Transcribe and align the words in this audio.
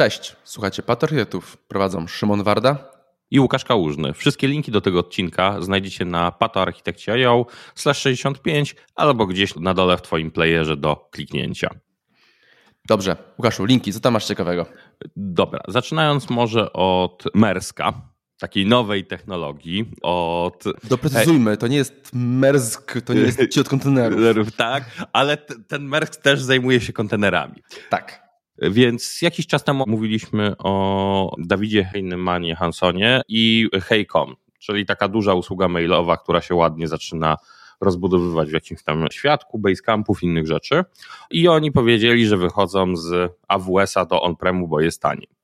Cześć, 0.00 0.36
słuchajcie 0.44 0.82
Patriotów. 0.82 1.56
Prowadzą 1.56 2.06
Szymon 2.06 2.42
Warda 2.42 2.92
i 3.30 3.40
Łukasz 3.40 3.64
Kałużny. 3.64 4.12
Wszystkie 4.12 4.48
linki 4.48 4.72
do 4.72 4.80
tego 4.80 5.00
odcinka 5.00 5.62
znajdziecie 5.62 6.04
na 6.04 6.30
patoarchitekcie.io 6.30 7.46
65 7.92 8.76
albo 8.94 9.26
gdzieś 9.26 9.56
na 9.56 9.74
dole 9.74 9.96
w 9.96 10.02
Twoim 10.02 10.30
playerze 10.30 10.76
do 10.76 11.08
kliknięcia. 11.10 11.70
Dobrze, 12.88 13.16
Łukaszu, 13.38 13.64
linki, 13.64 13.92
co 13.92 14.00
tam 14.00 14.12
masz 14.12 14.24
ciekawego? 14.24 14.66
Dobra, 15.16 15.60
zaczynając 15.68 16.30
może 16.30 16.72
od 16.72 17.24
Merska, 17.34 17.92
takiej 18.38 18.66
nowej 18.66 19.06
technologii, 19.06 19.90
od... 20.02 20.64
Doprecyzujmy, 20.84 21.56
to 21.56 21.66
nie 21.66 21.76
jest 21.76 22.10
Mersk, 22.14 23.00
to 23.04 23.14
nie 23.14 23.20
jest 23.20 23.48
ci 23.52 23.60
od 23.60 23.68
kontenerów. 23.68 24.52
Tak, 24.56 24.84
ale 25.12 25.36
ten 25.68 25.82
Mersk 25.82 26.16
też 26.16 26.42
zajmuje 26.42 26.80
się 26.80 26.92
kontenerami. 26.92 27.62
Tak. 27.90 28.29
Więc 28.60 29.22
jakiś 29.22 29.46
czas 29.46 29.64
temu 29.64 29.84
mówiliśmy 29.86 30.54
o 30.58 31.34
Dawidzie 31.38 31.84
Heinemanie 31.84 32.56
Hansonie 32.56 33.22
i 33.28 33.68
Heycom, 33.82 34.36
czyli 34.58 34.86
taka 34.86 35.08
duża 35.08 35.34
usługa 35.34 35.68
mailowa, 35.68 36.16
która 36.16 36.40
się 36.40 36.54
ładnie 36.54 36.88
zaczyna 36.88 37.36
rozbudowywać 37.80 38.50
w 38.50 38.52
jakimś 38.52 38.82
tam 38.82 39.06
świadku, 39.12 39.58
basecampów, 39.58 40.22
innych 40.22 40.46
rzeczy. 40.46 40.84
I 41.30 41.48
oni 41.48 41.72
powiedzieli, 41.72 42.26
że 42.26 42.36
wychodzą 42.36 42.96
z 42.96 43.32
AWS-a 43.48 44.04
do 44.04 44.22
on-premu, 44.22 44.68
bo 44.68 44.80
jest 44.80 45.02
taniej. 45.02 45.39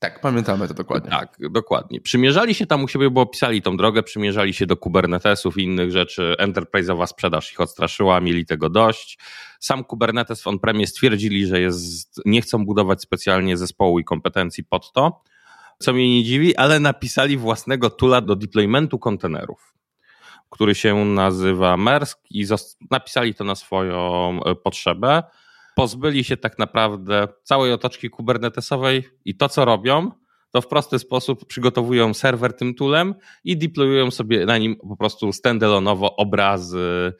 Tak, 0.00 0.20
pamiętamy 0.20 0.68
to 0.68 0.74
dokładnie. 0.74 1.10
Tak, 1.10 1.36
dokładnie. 1.50 2.00
Przymierzali 2.00 2.54
się 2.54 2.66
tam 2.66 2.84
u 2.84 2.88
siebie, 2.88 3.10
bo 3.10 3.20
opisali 3.20 3.62
tą 3.62 3.76
drogę, 3.76 4.02
przymierzali 4.02 4.54
się 4.54 4.66
do 4.66 4.76
Kubernetesów 4.76 5.58
i 5.58 5.62
innych 5.62 5.90
rzeczy. 5.90 6.36
Enterprise'owa 6.38 7.06
sprzedaż 7.06 7.52
ich 7.52 7.60
odstraszyła, 7.60 8.20
mieli 8.20 8.46
tego 8.46 8.70
dość. 8.70 9.18
Sam 9.58 9.84
Kubernetes 9.84 10.42
w 10.42 10.46
on-premie 10.46 10.86
stwierdzili, 10.86 11.46
że 11.46 11.60
jest, 11.60 12.20
nie 12.24 12.42
chcą 12.42 12.64
budować 12.64 13.02
specjalnie 13.02 13.56
zespołu 13.56 13.98
i 13.98 14.04
kompetencji 14.04 14.64
pod 14.64 14.92
to, 14.92 15.22
co 15.78 15.92
mnie 15.92 16.08
nie 16.08 16.24
dziwi, 16.24 16.56
ale 16.56 16.80
napisali 16.80 17.36
własnego 17.36 17.90
tula 17.90 18.20
do 18.20 18.36
deploymentu 18.36 18.98
kontenerów, 18.98 19.74
który 20.50 20.74
się 20.74 21.04
nazywa 21.04 21.76
Mersk 21.76 22.18
i 22.30 22.46
napisali 22.90 23.34
to 23.34 23.44
na 23.44 23.54
swoją 23.54 24.40
e, 24.44 24.54
potrzebę 24.54 25.22
pozbyli 25.76 26.24
się 26.24 26.36
tak 26.36 26.58
naprawdę 26.58 27.28
całej 27.42 27.72
otoczki 27.72 28.10
kubernetesowej 28.10 29.08
i 29.24 29.36
to, 29.36 29.48
co 29.48 29.64
robią, 29.64 30.10
to 30.50 30.60
w 30.60 30.66
prosty 30.66 30.98
sposób 30.98 31.46
przygotowują 31.46 32.14
serwer 32.14 32.56
tym 32.56 32.74
toolem 32.74 33.14
i 33.44 33.56
deployują 33.56 34.10
sobie 34.10 34.46
na 34.46 34.58
nim 34.58 34.76
po 34.76 34.96
prostu 34.96 35.30
standalone'owo 35.30 36.08
obrazy 36.16 37.12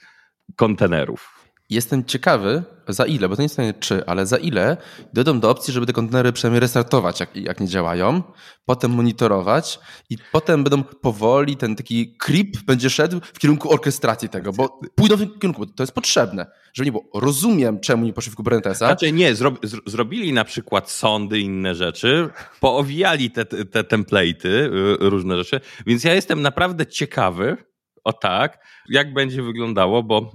kontenerów. 0.57 1.40
Jestem 1.71 2.05
ciekawy, 2.05 2.63
za 2.89 3.07
ile, 3.07 3.29
bo 3.29 3.37
to 3.37 3.43
nie 3.43 3.45
jest 3.45 3.57
pytanie 3.57 3.75
czy, 3.75 4.07
ale 4.07 4.27
za 4.27 4.37
ile 4.37 4.77
dojdą 5.13 5.41
do 5.41 5.51
opcji, 5.51 5.75
żeby 5.75 5.87
te 5.87 5.93
kontenery 5.93 6.33
przynajmniej 6.33 6.61
restartować, 6.61 7.21
jak, 7.21 7.37
jak 7.37 7.61
nie 7.61 7.69
działają, 7.69 8.23
potem 8.65 8.91
monitorować 8.91 9.79
i 10.11 10.17
potem 10.33 10.65
będą 10.65 10.83
powoli, 10.83 11.57
ten 11.57 11.77
taki 11.77 12.17
creep 12.17 12.49
będzie 12.67 12.91
szedł 12.91 13.21
w 13.35 13.39
kierunku 13.39 13.73
orkestracji 13.73 14.29
tego, 14.29 14.53
bo 14.53 14.81
pójdą 14.95 15.17
w 15.17 15.19
tym 15.19 15.39
kierunku, 15.39 15.67
to 15.67 15.83
jest 15.83 15.93
potrzebne. 15.93 16.47
Żeby 16.75 16.85
nie 16.85 16.93
było, 16.93 17.05
rozumiem, 17.15 17.81
czemu 17.81 18.05
nie 18.05 18.13
poszli 18.13 18.33
w 18.33 18.37
Kubernetesa. 18.37 18.87
Znaczy 18.87 19.13
nie, 19.13 19.35
zro, 19.35 19.53
zro, 19.63 19.81
zrobili 19.87 20.33
na 20.33 20.45
przykład 20.45 20.91
sądy 20.91 21.41
i 21.41 21.43
inne 21.43 21.75
rzeczy, 21.75 22.29
poowijali 22.61 23.31
te, 23.31 23.45
te 23.45 23.83
template'y, 23.83 24.49
y, 24.49 24.97
różne 25.01 25.37
rzeczy, 25.37 25.61
więc 25.87 26.05
ja 26.05 26.15
jestem 26.15 26.43
naprawdę 26.43 26.87
ciekawy, 26.87 27.57
o 28.05 28.13
tak, 28.13 28.59
jak 28.89 29.15
będzie 29.15 29.43
wyglądało, 29.43 30.03
bo 30.03 30.33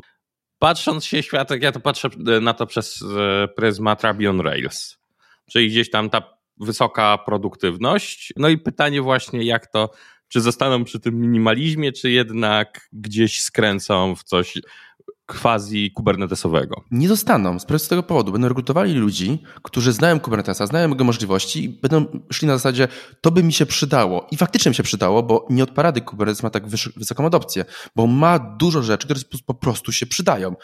patrząc 0.59 1.05
się 1.05 1.23
świat, 1.23 1.49
ja 1.61 1.71
to 1.71 1.79
patrzę 1.79 2.09
e, 2.27 2.39
na 2.39 2.53
to 2.53 2.65
przez 2.65 3.01
e, 3.01 3.47
pryzmat 3.47 4.03
Ruby 4.03 4.29
on 4.29 4.41
Rails. 4.41 4.97
Czyli 5.51 5.69
gdzieś 5.69 5.89
tam 5.89 6.09
ta 6.09 6.35
wysoka 6.59 7.17
produktywność. 7.17 8.33
No 8.37 8.49
i 8.49 8.57
pytanie 8.57 9.01
właśnie, 9.01 9.43
jak 9.43 9.67
to, 9.67 9.91
czy 10.27 10.41
zostaną 10.41 10.83
przy 10.83 10.99
tym 10.99 11.21
minimalizmie, 11.21 11.91
czy 11.91 12.11
jednak 12.11 12.89
gdzieś 12.93 13.41
skręcą 13.41 14.15
w 14.15 14.23
coś 14.23 14.57
quasi 15.25 15.91
kubernetesowego. 15.91 16.83
Nie 16.91 17.07
zostaną 17.07 17.59
z 17.59 17.65
prostego 17.65 18.03
powodu. 18.03 18.31
Będą 18.31 18.47
rekrutowali 18.47 18.93
ludzi, 18.93 19.43
którzy 19.63 19.93
znają 19.93 20.19
Kubernetesa, 20.19 20.67
znają 20.67 20.89
jego 20.89 21.03
możliwości 21.03 21.63
i 21.63 21.69
będą 21.69 22.05
szli 22.31 22.47
na 22.47 22.57
zasadzie, 22.57 22.87
to 23.21 23.31
by 23.31 23.43
mi 23.43 23.53
się 23.53 23.65
przydało. 23.65 24.27
I 24.31 24.37
faktycznie 24.37 24.69
mi 24.69 24.75
się 24.75 24.83
przydało, 24.83 25.23
bo 25.23 25.47
nie 25.49 25.63
od 25.63 25.71
parady 25.71 26.01
Kubernetes 26.01 26.43
ma 26.43 26.49
tak 26.49 26.67
wysoką 26.97 27.25
adopcję, 27.25 27.65
bo 27.95 28.07
ma 28.07 28.39
dużo 28.39 28.83
rzeczy, 28.83 29.07
które 29.07 29.19
po 29.45 29.53
prostu 29.53 29.91
się 29.91 30.05
przydają. 30.05 30.55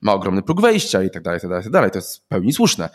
Ma 0.00 0.12
ogromny 0.12 0.42
próg 0.42 0.60
wejścia 0.60 1.02
i 1.02 1.10
tak 1.10 1.22
dalej, 1.22 1.38
i 1.38 1.40
tak 1.40 1.50
dalej, 1.50 1.62
i 1.62 1.64
tak 1.64 1.72
dalej. 1.72 1.90
To 1.90 1.98
jest 1.98 2.16
w 2.18 2.28
pełni 2.28 2.52
słuszne. 2.52 2.88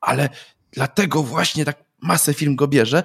Ale 0.00 0.28
dlatego 0.72 1.22
właśnie 1.22 1.64
tak 1.64 1.84
masę 2.00 2.34
firm 2.34 2.56
go 2.56 2.68
bierze, 2.68 3.02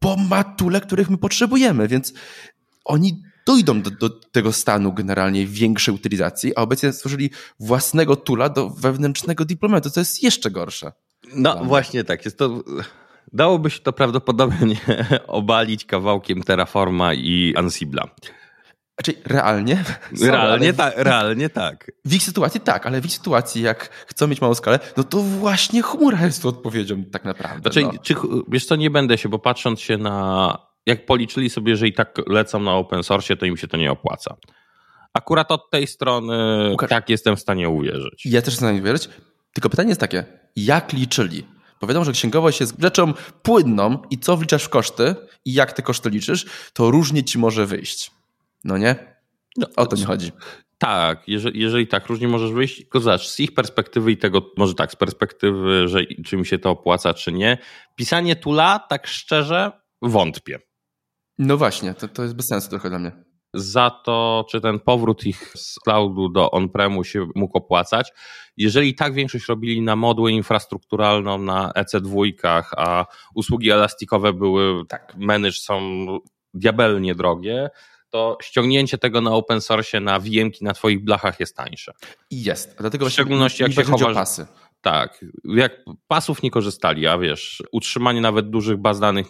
bo 0.00 0.16
ma 0.16 0.44
tule, 0.44 0.80
których 0.80 1.10
my 1.10 1.18
potrzebujemy, 1.18 1.88
więc 1.88 2.12
oni 2.84 3.22
dojdą 3.46 3.82
do, 3.82 3.90
do, 3.90 4.10
tego 4.10 4.52
stanu 4.52 4.92
generalnie 4.92 5.46
większej 5.46 5.94
utylizacji, 5.94 6.56
a 6.56 6.60
obecnie 6.60 6.92
stworzyli 6.92 7.30
własnego 7.60 8.16
tula 8.16 8.48
do 8.48 8.70
wewnętrznego 8.70 9.44
dyplometu, 9.44 9.90
co 9.90 10.00
jest 10.00 10.22
jeszcze 10.22 10.50
gorsze. 10.50 10.92
No 11.34 11.64
właśnie 11.64 12.04
tak, 12.04 12.24
jest 12.24 12.38
to... 12.38 12.62
Dałoby 13.32 13.70
się 13.70 13.80
to 13.80 13.92
prawdopodobnie 13.92 14.76
obalić 15.26 15.84
kawałkiem 15.84 16.42
Terraforma 16.42 17.14
i 17.14 17.54
Ansibla. 17.56 18.08
Znaczy, 19.00 19.20
realnie? 19.24 19.84
realnie, 20.22 20.72
tak, 20.72 20.94
realnie 20.96 21.48
tak. 21.48 21.90
W 22.04 22.14
ich 22.14 22.22
sytuacji 22.22 22.60
tak, 22.60 22.86
ale 22.86 23.00
w 23.00 23.04
ich 23.04 23.12
sytuacji, 23.12 23.62
jak 23.62 24.06
chcą 24.06 24.26
mieć 24.26 24.40
małą 24.40 24.54
skalę, 24.54 24.78
no 24.96 25.04
to 25.04 25.22
właśnie 25.22 25.82
chmura 25.82 26.24
jest 26.24 26.46
odpowiedzią 26.46 27.04
tak 27.04 27.24
naprawdę. 27.24 27.72
Znaczy, 27.72 27.82
no. 27.82 28.02
czy, 28.02 28.14
wiesz 28.48 28.66
co, 28.66 28.76
nie 28.76 28.90
będę 28.90 29.18
się, 29.18 29.28
bo 29.28 29.38
patrząc 29.38 29.80
się 29.80 29.98
na 29.98 30.58
jak 30.86 31.06
policzyli 31.06 31.50
sobie, 31.50 31.76
że 31.76 31.88
i 31.88 31.92
tak 31.92 32.18
lecą 32.26 32.60
na 32.60 32.74
open 32.74 33.02
source, 33.02 33.36
to 33.36 33.46
im 33.46 33.56
się 33.56 33.68
to 33.68 33.76
nie 33.76 33.92
opłaca. 33.92 34.36
Akurat 35.14 35.50
od 35.50 35.70
tej 35.70 35.86
strony 35.86 36.68
Łukasz, 36.70 36.90
tak 36.90 37.10
jestem 37.10 37.36
w 37.36 37.40
stanie 37.40 37.68
uwierzyć. 37.68 38.26
Ja 38.26 38.42
też 38.42 38.52
jestem 38.52 38.52
w 38.52 38.68
stanie 38.68 38.80
uwierzyć. 38.80 39.08
Tylko 39.52 39.70
pytanie 39.70 39.88
jest 39.88 40.00
takie, 40.00 40.24
jak 40.56 40.92
liczyli? 40.92 41.46
Powiedzą, 41.80 42.04
że 42.04 42.12
księgowość 42.12 42.60
jest 42.60 42.74
rzeczą 42.78 43.14
płynną 43.42 44.02
i 44.10 44.18
co 44.18 44.36
wliczasz 44.36 44.64
w 44.64 44.68
koszty 44.68 45.14
i 45.44 45.52
jak 45.52 45.72
te 45.72 45.82
koszty 45.82 46.10
liczysz, 46.10 46.46
to 46.72 46.90
różnie 46.90 47.24
ci 47.24 47.38
może 47.38 47.66
wyjść. 47.66 48.10
No 48.64 48.78
nie? 48.78 49.16
No, 49.56 49.66
o 49.76 49.86
to 49.86 49.96
mi 49.96 50.04
chodzi. 50.04 50.32
Tak, 50.78 51.28
jeżeli, 51.28 51.60
jeżeli 51.60 51.86
tak, 51.86 52.06
różnie 52.06 52.28
możesz 52.28 52.52
wyjść, 52.52 52.76
tylko 52.76 53.00
zobacz, 53.00 53.28
z 53.28 53.40
ich 53.40 53.54
perspektywy 53.54 54.12
i 54.12 54.16
tego, 54.16 54.50
może 54.56 54.74
tak, 54.74 54.92
z 54.92 54.96
perspektywy, 54.96 55.88
że 55.88 56.00
czy 56.26 56.36
mi 56.36 56.46
się 56.46 56.58
to 56.58 56.70
opłaca, 56.70 57.14
czy 57.14 57.32
nie, 57.32 57.58
pisanie 57.96 58.36
tula, 58.36 58.78
tak 58.78 59.06
szczerze, 59.06 59.72
wątpię. 60.02 60.58
No 61.42 61.56
właśnie, 61.56 61.94
to, 61.94 62.08
to 62.08 62.22
jest 62.22 62.34
bez 62.34 62.46
sensu 62.46 62.70
trochę 62.70 62.88
dla 62.88 62.98
mnie. 62.98 63.12
Za 63.54 63.90
to, 63.90 64.46
czy 64.50 64.60
ten 64.60 64.80
powrót 64.80 65.26
ich 65.26 65.52
z 65.56 65.74
cloudu 65.74 66.28
do 66.28 66.50
on-premu 66.50 67.04
się 67.04 67.28
mógł 67.34 67.58
opłacać. 67.58 68.12
Jeżeli 68.56 68.94
tak 68.94 69.14
większość 69.14 69.48
robili 69.48 69.82
na 69.82 69.96
modłę 69.96 70.32
infrastrukturalną 70.32 71.38
na 71.38 71.72
EC2, 71.76 72.32
a 72.76 73.06
usługi 73.34 73.70
elastikowe 73.70 74.32
były, 74.32 74.86
tak, 74.86 75.14
manage 75.16 75.52
są 75.52 76.06
diabelnie 76.54 77.14
drogie, 77.14 77.70
to 78.10 78.38
ściągnięcie 78.42 78.98
tego 78.98 79.20
na 79.20 79.32
open 79.32 79.60
source 79.60 80.00
na 80.00 80.18
VM-ki 80.18 80.64
na 80.64 80.72
twoich 80.72 81.04
blachach 81.04 81.40
jest 81.40 81.56
tańsze. 81.56 81.92
Jest. 82.30 82.76
Dlatego 82.78 83.06
w 83.06 83.12
szczególności 83.12 83.62
jak 83.62 83.72
się 83.72 83.82
chowasz... 83.82 84.14
pasy. 84.14 84.46
Tak, 84.80 85.24
jak 85.44 85.72
pasów 86.08 86.42
nie 86.42 86.50
korzystali, 86.50 87.06
a 87.06 87.18
wiesz, 87.18 87.62
utrzymanie 87.72 88.20
nawet 88.20 88.50
dużych 88.50 88.76
baz 88.76 89.00
danych 89.00 89.26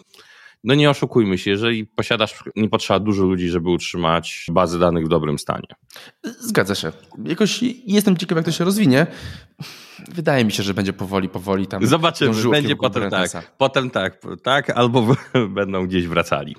no 0.63 0.75
nie 0.75 0.89
oszukujmy 0.89 1.37
się, 1.37 1.51
jeżeli 1.51 1.85
posiadasz, 1.85 2.43
nie 2.55 2.69
potrzeba 2.69 2.99
dużo 2.99 3.23
ludzi, 3.23 3.49
żeby 3.49 3.69
utrzymać 3.69 4.45
bazy 4.51 4.79
danych 4.79 5.05
w 5.05 5.07
dobrym 5.07 5.39
stanie. 5.39 5.67
Zgadza 6.23 6.75
się. 6.75 6.91
Jakoś 7.25 7.63
jestem 7.85 8.17
ciekaw, 8.17 8.35
jak 8.35 8.45
to 8.45 8.51
się 8.51 8.63
rozwinie. 8.63 9.07
Wydaje 10.11 10.45
mi 10.45 10.51
się, 10.51 10.63
że 10.63 10.73
będzie 10.73 10.93
powoli, 10.93 11.29
powoli 11.29 11.67
tam. 11.67 11.87
Zobaczymy, 11.87 12.49
będzie 12.51 12.75
potem 12.75 13.09
tak. 13.09 13.53
Potem 13.57 13.89
tak, 13.89 14.21
tak, 14.43 14.69
albo 14.69 15.15
będą 15.49 15.87
gdzieś 15.87 16.07
wracali. 16.07 16.55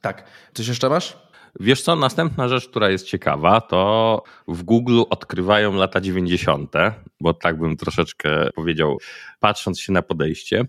Tak. 0.00 0.24
Coś 0.54 0.68
jeszcze 0.68 0.88
masz? 0.88 1.16
Wiesz 1.60 1.82
co, 1.82 1.96
następna 1.96 2.48
rzecz, 2.48 2.68
która 2.68 2.90
jest 2.90 3.06
ciekawa, 3.06 3.60
to 3.60 4.22
w 4.48 4.62
Google 4.62 5.02
odkrywają 5.10 5.72
lata 5.72 6.00
90., 6.00 6.72
bo 7.20 7.34
tak 7.34 7.58
bym 7.58 7.76
troszeczkę 7.76 8.50
powiedział, 8.54 8.98
patrząc 9.40 9.80
się 9.80 9.92
na 9.92 10.02
podejście 10.02 10.64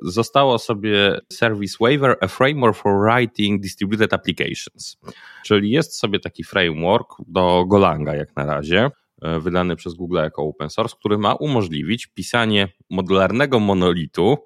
zostało 0.00 0.58
sobie 0.58 1.20
Service 1.32 1.76
Waiver, 1.80 2.16
a 2.20 2.28
framework 2.28 2.76
for 2.76 2.92
writing 3.00 3.62
distributed 3.62 4.12
applications. 4.12 4.96
Czyli 5.44 5.70
jest 5.70 5.98
sobie 5.98 6.20
taki 6.20 6.44
framework 6.44 7.08
do 7.26 7.64
Golanga 7.68 8.14
jak 8.14 8.36
na 8.36 8.44
razie, 8.44 8.90
e, 9.22 9.40
wydany 9.40 9.76
przez 9.76 9.94
Google 9.94 10.16
jako 10.16 10.42
open 10.42 10.70
source, 10.70 10.96
który 10.98 11.18
ma 11.18 11.34
umożliwić 11.34 12.06
pisanie 12.06 12.68
modularnego 12.90 13.60
monolitu 13.60 14.36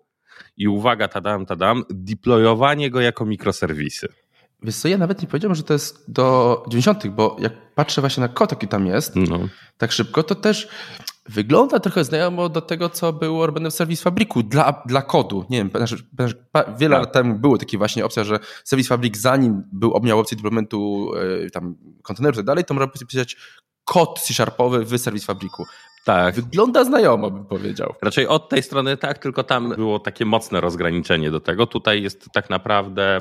i 0.56 0.68
uwaga, 0.68 1.08
tadam, 1.08 1.46
tadam, 1.46 1.84
deployowanie 1.90 2.90
go 2.90 3.00
jako 3.00 3.26
mikroserwisy. 3.26 4.08
Wiesz 4.62 4.76
co, 4.76 4.88
ja 4.88 4.98
nawet 4.98 5.22
nie 5.22 5.28
powiedziałem, 5.28 5.54
że 5.54 5.62
to 5.62 5.72
jest 5.72 6.12
do 6.12 6.62
90., 6.68 7.06
bo 7.08 7.36
jak 7.40 7.74
patrzę 7.74 8.00
właśnie 8.00 8.20
na 8.20 8.28
kod, 8.28 8.50
jaki 8.50 8.68
tam 8.68 8.86
jest, 8.86 9.16
no. 9.16 9.48
tak 9.78 9.92
szybko, 9.92 10.22
to 10.22 10.34
też 10.34 10.68
Wygląda 11.28 11.80
trochę 11.80 12.04
znajomo 12.04 12.48
do 12.48 12.60
tego, 12.60 12.88
co 12.88 13.12
było 13.12 13.46
robione 13.46 13.70
w 13.70 13.74
Service 13.74 14.02
Fabriku 14.02 14.42
dla, 14.42 14.82
dla 14.86 15.02
kodu. 15.02 15.44
Nie 15.50 15.58
wiem, 15.58 15.70
znaczy, 15.70 15.96
znaczy, 16.14 16.44
wiele 16.78 16.96
tak. 16.96 17.04
lat 17.04 17.12
temu 17.12 17.38
były 17.38 17.58
takie 17.58 17.78
właśnie 17.78 18.04
opcje, 18.04 18.24
że 18.24 18.38
Service 18.64 18.88
Fabric 18.88 19.16
zanim 19.16 19.62
był, 19.72 20.00
miał 20.02 20.18
opcję 20.18 20.36
deploymentu 20.36 21.10
yy, 21.40 21.50
tam 21.50 21.76
kontenerów 22.02 22.34
i 22.34 22.38
tak 22.38 22.46
dalej, 22.46 22.64
to 22.64 22.74
można 22.74 22.92
pisać 23.08 23.36
kod 23.84 24.20
C-sharpowy 24.20 24.84
w 24.84 24.98
Service 24.98 25.26
Fabriku. 25.26 25.66
Tak. 26.04 26.34
Wygląda 26.34 26.84
znajomo, 26.84 27.30
bym 27.30 27.44
powiedział. 27.44 27.94
Raczej 28.02 28.26
od 28.26 28.48
tej 28.48 28.62
strony 28.62 28.96
tak, 28.96 29.18
tylko 29.18 29.44
tam 29.44 29.74
było 29.76 29.98
takie 29.98 30.24
mocne 30.24 30.60
rozgraniczenie 30.60 31.30
do 31.30 31.40
tego. 31.40 31.66
Tutaj 31.66 32.02
jest 32.02 32.28
tak 32.32 32.50
naprawdę 32.50 33.20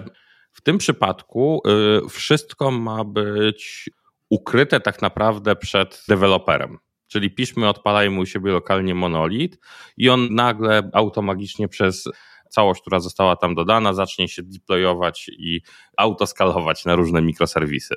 w 0.52 0.62
tym 0.62 0.78
przypadku 0.78 1.62
yy, 1.66 2.10
wszystko 2.10 2.72
ma 2.72 3.04
być 3.04 3.90
ukryte 4.30 4.80
tak 4.80 5.02
naprawdę 5.02 5.56
przed 5.56 6.04
deweloperem. 6.08 6.78
Czyli 7.08 7.32
piszmy, 7.32 7.70
odpalajmy 7.70 8.20
u 8.20 8.26
siebie 8.26 8.52
lokalnie 8.52 8.96
monolit 8.96 9.60
i 9.98 10.10
on 10.10 10.36
nagle 10.36 10.90
automagicznie 10.94 11.68
przez 11.68 12.10
całość, 12.50 12.82
która 12.82 13.00
została 13.00 13.36
tam 13.36 13.56
dodana, 13.56 13.94
zacznie 13.94 14.28
się 14.28 14.44
deployować 14.44 15.30
i 15.30 15.62
autoskalować 15.98 16.86
na 16.86 16.96
różne 16.96 17.22
mikroserwisy. 17.22 17.96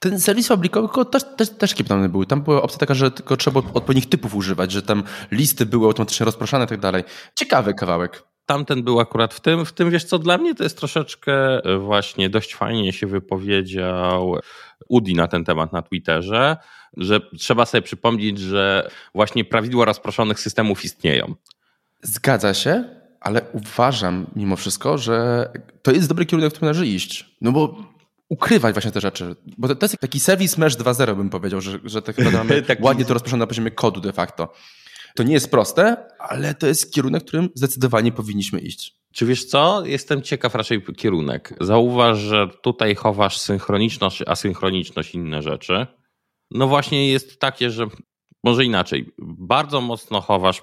Ten 0.00 0.20
serwis 0.20 0.48
fabrikowy 0.48 1.04
też, 1.04 1.22
też, 1.36 1.50
też 1.50 1.74
kiepnane 1.74 2.08
były. 2.08 2.26
Tam 2.26 2.42
była 2.42 2.62
opcja 2.62 2.78
taka, 2.78 2.94
że 2.94 3.10
tylko 3.10 3.36
trzeba 3.36 3.60
odpowiednich 3.74 4.08
typów 4.08 4.34
używać, 4.34 4.72
że 4.72 4.82
tam 4.82 5.02
listy 5.30 5.66
były 5.66 5.86
automatycznie 5.86 6.26
rozproszone 6.26 6.64
i 6.64 6.68
tak 6.68 6.80
dalej. 6.80 7.04
Ciekawy 7.34 7.74
kawałek. 7.74 8.22
Tamten 8.46 8.82
był 8.82 9.00
akurat 9.00 9.34
w 9.34 9.40
tym. 9.40 9.64
W 9.64 9.72
tym, 9.72 9.90
wiesz 9.90 10.04
co, 10.04 10.18
dla 10.18 10.38
mnie 10.38 10.54
to 10.54 10.62
jest 10.64 10.78
troszeczkę 10.78 11.64
e, 11.64 11.78
właśnie 11.78 12.30
dość 12.30 12.54
fajnie 12.54 12.92
się 12.92 13.06
wypowiedział 13.06 14.36
Udi 14.88 15.14
na 15.14 15.28
ten 15.28 15.44
temat 15.44 15.72
na 15.72 15.82
Twitterze, 15.82 16.56
że 16.96 17.20
trzeba 17.38 17.66
sobie 17.66 17.82
przypomnieć, 17.82 18.38
że 18.38 18.90
właśnie 19.14 19.44
prawidła 19.44 19.84
rozproszonych 19.84 20.40
systemów 20.40 20.84
istnieją. 20.84 21.34
Zgadza 22.02 22.54
się, 22.54 22.84
ale 23.20 23.42
uważam 23.52 24.26
mimo 24.36 24.56
wszystko, 24.56 24.98
że 24.98 25.48
to 25.82 25.92
jest 25.92 26.08
dobry 26.08 26.26
kierunek, 26.26 26.50
w 26.50 26.54
którym 26.54 26.66
należy 26.66 26.86
iść. 26.86 27.36
No 27.40 27.52
bo 27.52 27.76
ukrywać 28.28 28.74
właśnie 28.74 28.92
te 28.92 29.00
rzeczy. 29.00 29.36
Bo 29.58 29.74
to, 29.74 29.84
jest 29.86 29.98
taki 30.00 30.20
serwis 30.20 30.58
Mesh 30.58 30.76
2.0 30.76 31.16
bym 31.16 31.30
powiedział, 31.30 31.60
że, 31.60 31.78
że 31.84 32.02
tak 32.02 32.16
mamy 32.32 32.62
tak 32.62 32.84
ładnie 32.84 33.04
to 33.04 33.14
rozproszone 33.14 33.40
na 33.40 33.46
poziomie 33.46 33.70
kodu 33.70 34.00
de 34.00 34.12
facto. 34.12 34.52
To 35.16 35.22
nie 35.22 35.34
jest 35.34 35.50
proste, 35.50 35.96
ale 36.18 36.54
to 36.54 36.66
jest 36.66 36.94
kierunek, 36.94 37.24
którym 37.24 37.48
zdecydowanie 37.54 38.12
powinniśmy 38.12 38.60
iść. 38.60 38.94
Czy 39.12 39.26
wiesz 39.26 39.44
co? 39.44 39.82
Jestem 39.86 40.22
ciekaw 40.22 40.54
raczej 40.54 40.82
kierunek. 40.96 41.54
Zauważ, 41.60 42.18
że 42.18 42.48
tutaj 42.62 42.94
chowasz 42.94 43.38
synchroniczność, 43.38 44.22
asynchroniczność 44.26 45.14
i 45.14 45.18
inne 45.18 45.42
rzeczy. 45.42 45.86
No 46.50 46.68
właśnie 46.68 47.08
jest 47.08 47.40
takie, 47.40 47.70
że 47.70 47.86
może 48.44 48.64
inaczej. 48.64 49.12
Bardzo 49.18 49.80
mocno 49.80 50.20
chowasz. 50.20 50.62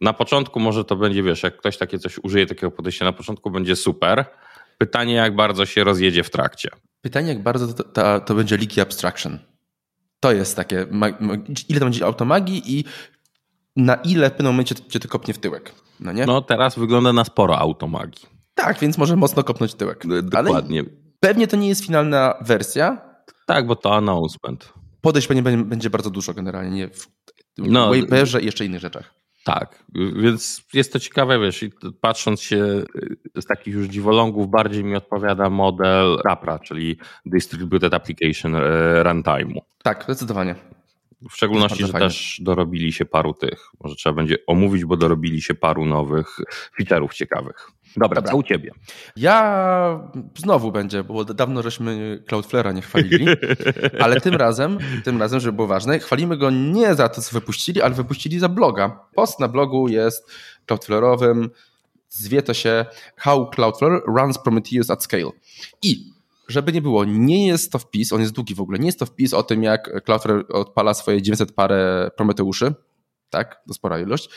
Na 0.00 0.12
początku 0.12 0.60
może 0.60 0.84
to 0.84 0.96
będzie, 0.96 1.22
wiesz, 1.22 1.42
jak 1.42 1.56
ktoś 1.56 1.76
takie 1.76 1.98
coś 1.98 2.18
użyje 2.18 2.46
takiego 2.46 2.70
podejścia, 2.70 3.04
na 3.04 3.12
początku 3.12 3.50
będzie 3.50 3.76
super. 3.76 4.24
Pytanie, 4.78 5.14
jak 5.14 5.36
bardzo 5.36 5.66
się 5.66 5.84
rozjedzie 5.84 6.24
w 6.24 6.30
trakcie. 6.30 6.68
Pytanie, 7.00 7.28
jak 7.28 7.42
bardzo 7.42 7.74
to, 7.74 7.84
to, 7.84 8.20
to 8.20 8.34
będzie 8.34 8.56
leaky 8.56 8.80
abstraction. 8.80 9.38
To 10.20 10.32
jest 10.32 10.56
takie, 10.56 10.86
ile 11.68 11.80
to 11.80 11.86
będzie 11.86 12.04
automagii 12.04 12.78
i 12.78 12.84
na 13.76 13.94
ile 13.94 14.30
w 14.30 14.32
pewnym 14.32 14.52
momencie 14.52 14.74
cię 14.74 15.00
to 15.00 15.08
kopnie 15.08 15.34
w 15.34 15.38
tyłek. 15.38 15.74
No, 16.00 16.12
nie? 16.12 16.26
no 16.26 16.40
teraz 16.40 16.78
wygląda 16.78 17.12
na 17.12 17.24
sporo 17.24 17.58
automagii. 17.58 18.26
Tak, 18.54 18.78
więc 18.78 18.98
może 18.98 19.16
mocno 19.16 19.44
kopnąć 19.44 19.74
tyłek. 19.74 20.04
Dokładnie. 20.22 20.80
Ale 20.80 20.88
pewnie 21.20 21.46
to 21.46 21.56
nie 21.56 21.68
jest 21.68 21.86
finalna 21.86 22.34
wersja. 22.40 23.00
Tak, 23.46 23.66
bo 23.66 23.76
to 23.76 23.94
announcement. 23.94 24.72
Podejść 25.02 25.28
pewnie 25.28 25.42
będzie 25.42 25.90
bardzo 25.90 26.10
dużo 26.10 26.34
generalnie 26.34 26.88
w 26.88 27.08
no, 27.58 27.90
Waperze 27.94 28.42
i 28.42 28.44
jeszcze 28.44 28.64
innych 28.64 28.80
rzeczach. 28.80 29.14
Tak, 29.44 29.84
więc 30.22 30.64
jest 30.74 30.92
to 30.92 30.98
ciekawe, 30.98 31.38
wiesz, 31.40 31.64
patrząc 32.00 32.40
się 32.40 32.82
z 33.36 33.46
takich 33.46 33.74
już 33.74 33.86
dziwolągów, 33.86 34.50
bardziej 34.50 34.84
mi 34.84 34.96
odpowiada 34.96 35.50
model 35.50 36.18
RAPRA, 36.24 36.58
czyli 36.58 36.98
Distributed 37.26 37.94
Application 37.94 38.56
e, 38.56 38.60
Runtime'u. 39.04 39.60
Tak, 39.82 40.04
zdecydowanie. 40.04 40.54
W 41.30 41.34
szczególności, 41.36 41.86
że 41.86 41.92
fajne. 41.92 42.06
też 42.06 42.40
dorobili 42.40 42.92
się 42.92 43.04
paru 43.04 43.34
tych, 43.34 43.68
może 43.80 43.94
trzeba 43.94 44.16
będzie 44.16 44.36
omówić, 44.46 44.84
bo 44.84 44.96
dorobili 44.96 45.42
się 45.42 45.54
paru 45.54 45.86
nowych 45.86 46.36
feature'ów 46.80 47.12
ciekawych. 47.12 47.70
Dobra, 47.96 48.08
Dobra, 48.08 48.30
co 48.30 48.36
u 48.36 48.42
ciebie? 48.42 48.70
Ja 49.16 50.10
znowu 50.36 50.72
będzie, 50.72 51.04
bo 51.04 51.24
dawno 51.24 51.62
żeśmy 51.62 52.22
Cloudflare'a 52.30 52.74
nie 52.74 52.82
chwalili, 52.82 53.26
ale 54.00 54.20
tym 54.20 54.34
razem, 54.34 54.78
tym 55.04 55.20
razem, 55.20 55.40
żeby 55.40 55.56
było 55.56 55.68
ważne, 55.68 55.98
chwalimy 55.98 56.36
go 56.36 56.50
nie 56.50 56.94
za 56.94 57.08
to, 57.08 57.22
co 57.22 57.32
wypuścili, 57.32 57.82
ale 57.82 57.94
wypuścili 57.94 58.38
za 58.38 58.48
bloga. 58.48 59.00
Post 59.14 59.40
na 59.40 59.48
blogu 59.48 59.88
jest 59.88 60.32
Cloudflare'owym, 60.66 61.48
zwie 62.08 62.42
to 62.42 62.54
się 62.54 62.86
How 63.16 63.50
Cloudflare 63.50 64.02
Runs 64.06 64.38
Prometheus 64.38 64.90
at 64.90 65.04
Scale. 65.04 65.30
I 65.82 66.12
żeby 66.48 66.72
nie 66.72 66.82
było, 66.82 67.04
nie 67.04 67.46
jest 67.46 67.72
to 67.72 67.78
wpis, 67.78 68.12
on 68.12 68.20
jest 68.20 68.32
długi 68.32 68.54
w 68.54 68.60
ogóle, 68.60 68.78
nie 68.78 68.86
jest 68.86 68.98
to 68.98 69.06
wpis 69.06 69.34
o 69.34 69.42
tym, 69.42 69.62
jak 69.62 70.04
Cloudflare 70.04 70.44
odpala 70.48 70.94
swoje 70.94 71.22
900 71.22 71.52
parę 71.52 72.10
Prometeuszy, 72.16 72.74
tak, 73.30 73.62
to 73.68 73.74
spora 73.74 74.00
ilość, 74.00 74.28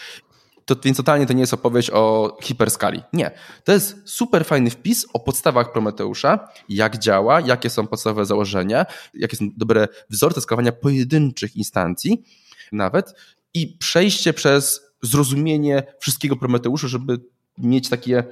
to, 0.65 0.75
więc 0.83 0.97
totalnie 0.97 1.25
to 1.25 1.33
nie 1.33 1.41
jest 1.41 1.53
opowieść 1.53 1.89
o 1.93 2.37
hiperskali. 2.43 3.03
Nie. 3.13 3.31
To 3.63 3.71
jest 3.71 3.97
super 4.05 4.45
fajny 4.45 4.69
wpis 4.69 5.05
o 5.13 5.19
podstawach 5.19 5.71
Prometeusza, 5.71 6.49
jak 6.69 6.97
działa, 6.97 7.41
jakie 7.41 7.69
są 7.69 7.87
podstawowe 7.87 8.25
założenia, 8.25 8.85
jakie 9.13 9.37
są 9.37 9.49
dobre 9.57 9.87
wzorce 10.09 10.41
skalowania 10.41 10.71
pojedynczych 10.71 11.55
instancji 11.55 12.23
nawet 12.71 13.13
i 13.53 13.67
przejście 13.67 14.33
przez 14.33 14.81
zrozumienie 15.01 15.83
wszystkiego 15.99 16.35
Prometeusza, 16.35 16.87
żeby 16.87 17.19
mieć 17.57 17.89
takie 17.89 18.23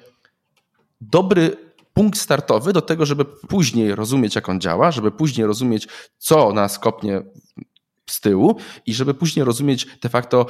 dobry 1.02 1.58
punkt 1.94 2.20
startowy 2.20 2.74
do 2.74 2.82
tego, 2.82 3.06
żeby 3.06 3.26
później 3.26 3.96
rozumieć, 3.96 4.36
jak 4.36 4.50
on 4.50 4.62
działa, 4.62 4.92
żeby 4.92 5.12
później 5.12 5.48
rozumieć, 5.48 5.88
co 6.18 6.54
nas 6.54 6.80
kopnie 6.80 7.22
z 8.10 8.22
tyłu 8.22 8.56
i 8.86 8.94
żeby 8.94 9.14
później 9.14 9.46
rozumieć 9.46 9.88
de 10.02 10.10
facto, 10.10 10.46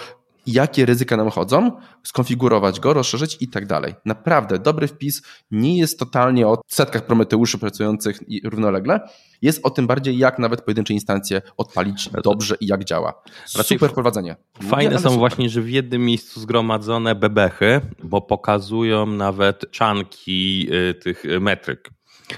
jakie 0.45 0.85
ryzyka 0.85 1.17
nam 1.17 1.29
chodzą, 1.29 1.71
skonfigurować 2.03 2.79
go, 2.79 2.93
rozszerzyć 2.93 3.37
i 3.39 3.47
tak 3.47 3.65
dalej. 3.65 3.95
Naprawdę 4.05 4.59
dobry 4.59 4.87
wpis 4.87 5.21
nie 5.51 5.77
jest 5.77 5.99
totalnie 5.99 6.47
o 6.47 6.61
setkach 6.67 7.05
prometeuszy 7.05 7.57
pracujących 7.57 8.19
równolegle, 8.43 8.99
jest 9.41 9.59
o 9.65 9.69
tym 9.69 9.87
bardziej, 9.87 10.17
jak 10.17 10.39
nawet 10.39 10.61
pojedyncze 10.61 10.93
instancje 10.93 11.41
odpalić 11.57 12.09
dobrze 12.23 12.55
i 12.59 12.67
jak 12.67 12.83
działa. 12.83 13.23
Super 13.45 13.89
wprowadzenie. 13.89 14.35
Fajne 14.69 14.95
są 14.95 14.99
super. 14.99 15.17
właśnie, 15.17 15.49
że 15.49 15.61
w 15.61 15.69
jednym 15.69 16.05
miejscu 16.05 16.39
zgromadzone 16.39 17.15
bebechy, 17.15 17.81
bo 18.03 18.21
pokazują 18.21 19.05
nawet 19.05 19.71
czanki 19.71 20.67
y, 20.89 20.93
tych 20.93 21.23
metryk 21.39 21.89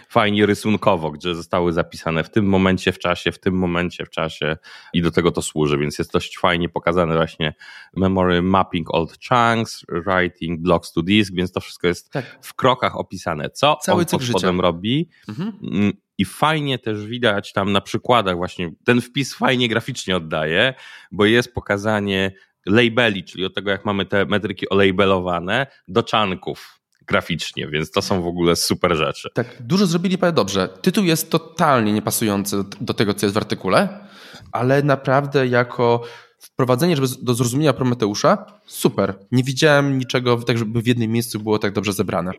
fajnie 0.09 0.45
rysunkowo, 0.45 1.11
gdzie 1.11 1.35
zostały 1.35 1.73
zapisane 1.73 2.23
w 2.23 2.29
tym 2.29 2.45
momencie 2.45 2.91
w 2.91 2.99
czasie, 2.99 3.31
w 3.31 3.39
tym 3.39 3.53
momencie 3.57 4.05
w 4.05 4.09
czasie 4.09 4.57
i 4.93 5.01
do 5.01 5.11
tego 5.11 5.31
to 5.31 5.41
służy, 5.41 5.77
więc 5.77 5.99
jest 5.99 6.13
dość 6.13 6.37
fajnie 6.37 6.69
pokazane 6.69 7.15
właśnie 7.15 7.53
memory 7.95 8.41
mapping 8.41 8.93
old 8.93 9.17
chunks, 9.29 9.85
writing 9.89 10.61
blocks 10.61 10.91
to 10.91 11.01
disk, 11.01 11.33
więc 11.33 11.51
to 11.51 11.59
wszystko 11.59 11.87
jest 11.87 12.11
tak. 12.11 12.39
w 12.41 12.53
krokach 12.53 12.99
opisane, 12.99 13.49
co 13.49 13.75
Cały 13.81 13.99
on 13.99 14.05
pod 14.05 14.23
spodem 14.23 14.61
robi 14.61 15.09
mhm. 15.29 15.59
Mm, 15.63 15.93
i 16.17 16.25
fajnie 16.25 16.79
też 16.79 17.05
widać 17.05 17.53
tam 17.53 17.71
na 17.71 17.81
przykładach 17.81 18.35
właśnie, 18.35 18.71
ten 18.85 19.01
wpis 19.01 19.35
fajnie 19.35 19.69
graficznie 19.69 20.17
oddaje, 20.17 20.73
bo 21.11 21.25
jest 21.25 21.53
pokazanie 21.53 22.31
labeli, 22.65 23.23
czyli 23.23 23.45
od 23.45 23.55
tego 23.55 23.71
jak 23.71 23.85
mamy 23.85 24.05
te 24.05 24.25
metryki 24.25 24.69
olabelowane 24.69 25.67
do 25.87 26.03
czanków 26.03 26.79
graficznie, 27.07 27.67
więc 27.67 27.91
to 27.91 28.01
są 28.01 28.21
w 28.21 28.27
ogóle 28.27 28.55
super 28.55 28.95
rzeczy. 28.95 29.29
Tak, 29.33 29.47
dużo 29.59 29.85
zrobili 29.85 30.17
bardzo 30.17 30.35
dobrze. 30.35 30.69
Tytuł 30.81 31.03
jest 31.03 31.29
totalnie 31.29 31.93
niepasujący 31.93 32.63
do 32.81 32.93
tego, 32.93 33.13
co 33.13 33.25
jest 33.25 33.33
w 33.33 33.37
artykule, 33.37 34.07
ale 34.51 34.83
naprawdę 34.83 35.47
jako 35.47 36.01
wprowadzenie 36.39 36.95
żeby 36.95 37.07
do 37.21 37.33
zrozumienia 37.33 37.73
Prometeusza, 37.73 38.45
super. 38.65 39.19
Nie 39.31 39.43
widziałem 39.43 39.97
niczego 39.97 40.37
tak, 40.37 40.57
żeby 40.57 40.81
w 40.81 40.87
jednym 40.87 41.11
miejscu 41.11 41.39
było 41.39 41.59
tak 41.59 41.73
dobrze 41.73 41.93
zebrane. 41.93 42.31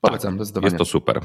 Polecam, 0.00 0.32
tak, 0.32 0.46
zdecydowanie. 0.46 0.66
Jest 0.66 0.78
to 0.78 0.84
super. 0.84 1.20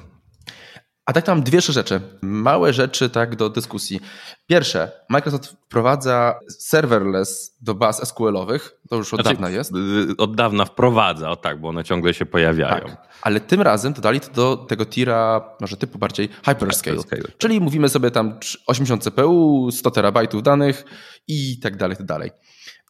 A 1.12 1.14
tak 1.14 1.26
tam 1.26 1.44
dwie 1.44 1.62
rzeczy, 1.62 2.02
małe 2.22 2.74
rzeczy 2.74 3.10
tak 3.10 3.36
do 3.36 3.50
dyskusji. 3.50 4.00
Pierwsze, 4.48 4.92
Microsoft 5.10 5.46
wprowadza 5.46 6.40
serverless 6.60 7.58
do 7.62 7.76
baz 7.76 8.08
SQL-owych, 8.08 8.72
to 8.90 8.96
już 8.96 9.14
od 9.14 9.22
znaczy, 9.22 9.36
dawna 9.36 9.50
jest. 9.50 9.72
Y, 9.76 10.18
od 10.18 10.36
dawna 10.36 10.66
wprowadza, 10.66 11.30
o 11.30 11.36
tak, 11.36 11.62
bo 11.62 11.70
one 11.70 11.84
ciągle 11.84 12.14
się 12.14 12.26
pojawiają. 12.26 12.86
Tak, 12.86 13.08
ale 13.22 13.40
tym 13.40 13.62
razem 13.62 13.94
dodali 13.94 14.20
to 14.20 14.32
do 14.32 14.58
tego 14.58 14.86
tira, 14.86 15.42
może 15.62 15.78
typu 15.78 15.98
bardziej 15.98 16.30
hyperscale. 16.46 16.98
hyperscale. 16.98 17.36
Czyli 17.38 17.62
mówimy 17.62 17.90
sobie 17.90 18.12
tam 18.12 18.40
80 18.68 19.04
CPU, 19.04 19.70
100 19.72 19.92
terabajtów 19.92 20.44
danych 20.44 20.86
i 21.28 21.60
tak 21.60 21.78
dalej, 21.78 21.98
tak 21.98 22.06
dalej. 22.06 22.32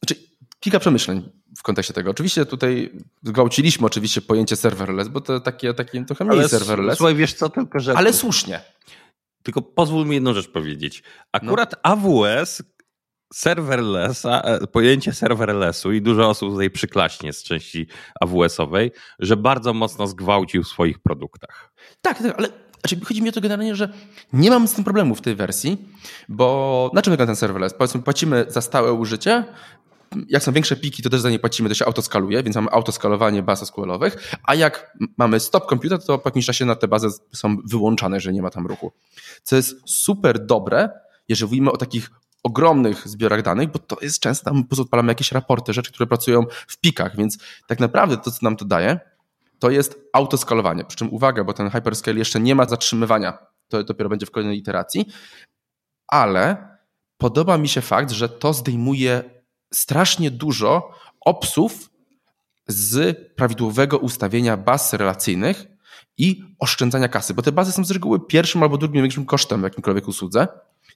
Znaczy, 0.04 0.22
kilka 0.60 0.80
przemyśleń 0.80 1.41
w 1.62 1.64
kontekście 1.64 1.94
tego. 1.94 2.12
Oczywiście 2.12 2.46
tutaj 2.46 2.92
zgwałciliśmy 3.24 3.88
oczywiście 3.88 4.22
pojęcie 4.22 4.56
serverless, 4.56 5.08
bo 5.08 5.22
to 5.22 5.40
takie, 5.40 5.74
takie 5.74 6.06
trochę 6.06 6.26
mniej 6.26 6.40
ale 6.40 6.50
serverless. 6.50 6.98
Słuchaj, 6.98 7.16
wiesz 7.16 7.34
co, 7.34 7.50
tylko 7.50 7.80
że... 7.80 7.98
Ale 7.98 8.14
słusznie. 8.14 8.62
Tylko 9.44 9.62
pozwól 9.62 10.06
mi 10.06 10.16
jedną 10.16 10.34
rzecz 10.34 10.52
powiedzieć. 10.52 11.04
Akurat 11.32 11.72
no. 11.72 11.78
AWS 11.92 12.64
serverless, 13.34 14.26
e, 14.26 14.68
pojęcie 14.72 15.14
serverlessu 15.14 15.92
i 15.92 16.02
dużo 16.02 16.30
osób 16.30 16.52
tutaj 16.52 16.70
przyklaśnie 16.70 17.34
z 17.34 17.44
części 17.44 17.88
AWS-owej, 18.22 18.92
że 19.20 19.38
bardzo 19.38 19.74
mocno 19.74 20.08
zgwałcił 20.08 20.64
w 20.64 20.68
swoich 20.68 21.00
produktach. 21.00 21.74
Tak, 22.02 22.18
tak 22.18 22.38
ale 22.38 22.48
znaczy, 22.80 23.06
chodzi 23.06 23.22
mi 23.22 23.30
o 23.30 23.32
to 23.32 23.42
generalnie, 23.42 23.76
że 23.76 23.90
nie 24.34 24.50
mam 24.50 24.68
z 24.68 24.74
tym 24.74 24.84
problemu 24.84 25.16
w 25.16 25.22
tej 25.22 25.36
wersji, 25.36 25.78
bo 26.30 26.92
na 26.94 27.02
czym 27.02 27.12
wygląda 27.12 27.30
ten 27.30 27.36
serverless? 27.36 27.74
Powiedzmy, 27.74 28.02
płacimy 28.02 28.46
za 28.48 28.62
stałe 28.62 28.94
użycie, 28.94 29.44
jak 30.28 30.44
są 30.44 30.52
większe 30.52 30.76
piki, 30.76 31.04
to 31.04 31.10
też 31.10 31.22
za 31.22 31.30
nie 31.30 31.40
płacimy, 31.40 31.70
to 31.70 31.76
się 31.76 31.86
autoskaluje, 31.86 32.44
więc 32.44 32.56
mamy 32.56 32.70
autoskalowanie 32.70 33.44
baz 33.44 33.64
SQL-owych, 33.66 34.38
a 34.44 34.56
jak 34.56 34.98
mamy 35.18 35.40
stop 35.40 35.70
computer, 35.70 36.06
to 36.06 36.18
po 36.18 36.30
jakimś 36.30 36.46
czasie 36.46 36.66
na 36.66 36.76
te 36.76 36.88
bazy 36.88 37.08
są 37.34 37.58
wyłączane, 37.66 38.20
że 38.20 38.34
nie 38.34 38.42
ma 38.42 38.50
tam 38.50 38.68
ruchu. 38.68 38.92
Co 39.44 39.56
jest 39.56 39.76
super 39.86 40.46
dobre, 40.46 40.90
jeżeli 41.30 41.48
mówimy 41.48 41.72
o 41.72 41.78
takich 41.78 42.10
ogromnych 42.44 43.08
zbiorach 43.08 43.42
danych, 43.42 43.72
bo 43.72 43.80
to 43.80 43.98
jest 44.02 44.20
często, 44.20 44.46
tam 44.46 44.64
po 44.64 44.70
prostu 44.70 44.84
odpalamy 44.84 45.12
jakieś 45.12 45.32
raporty, 45.32 45.74
rzeczy, 45.74 45.92
które 45.92 46.08
pracują 46.08 46.46
w 46.68 46.80
pikach, 46.80 47.16
więc 47.16 47.38
tak 47.68 47.80
naprawdę 47.80 48.18
to, 48.18 48.32
co 48.32 48.38
nam 48.42 48.56
to 48.56 48.66
daje, 48.66 49.00
to 49.60 49.70
jest 49.70 50.00
autoskalowanie. 50.14 50.86
Przy 50.86 50.98
czym 50.98 51.14
uwaga, 51.14 51.44
bo 51.44 51.54
ten 51.54 51.70
hyperscale 51.70 52.20
jeszcze 52.20 52.40
nie 52.40 52.56
ma 52.56 52.66
zatrzymywania, 52.66 53.38
to 53.68 53.84
dopiero 53.84 54.10
będzie 54.10 54.26
w 54.26 54.32
kolejnej 54.32 54.58
iteracji, 54.58 55.06
ale 56.08 56.68
podoba 57.18 57.58
mi 57.58 57.68
się 57.68 57.82
fakt, 57.82 58.12
że 58.12 58.30
to 58.30 58.54
zdejmuje 58.54 59.24
strasznie 59.74 60.32
dużo 60.32 60.92
obsów 61.22 61.90
z 62.68 63.18
prawidłowego 63.36 63.98
ustawienia 63.98 64.58
baz 64.58 64.94
relacyjnych 64.94 65.68
i 66.18 66.44
oszczędzania 66.60 67.08
kasy, 67.08 67.34
bo 67.34 67.42
te 67.42 67.52
bazy 67.52 67.72
są 67.72 67.86
z 67.86 67.92
reguły 67.92 68.28
pierwszym 68.28 68.64
albo 68.64 68.78
drugim 68.78 68.94
największym 68.94 69.26
kosztem 69.26 69.60
w 69.60 69.64
jakimkolwiek 69.64 70.08
usłudze 70.08 70.48